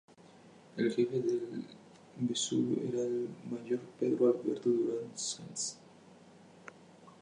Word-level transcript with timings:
El 0.77 0.91
jefe 0.91 1.19
de 1.21 1.33
El 1.35 1.67
Vesubio 2.27 2.81
era 2.91 3.01
el 3.03 3.29
mayor 3.51 3.77
Pedro 3.99 4.29
Alberto 4.35 4.67
Durán 4.69 5.15
Sáenz. 5.15 5.77